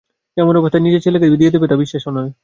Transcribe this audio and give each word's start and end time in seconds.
এমন 0.37 0.53
অবস্থায় 0.53 0.71
কেউ 0.71 0.83
তার 0.83 0.85
নিজের 0.85 1.03
ছেলেকে 1.05 1.27
দিয়ে 1.33 1.53
দেবে, 1.53 1.65
তা 1.67 1.75
বিশ্বাস্য 1.75 2.07
নয়। 2.09 2.31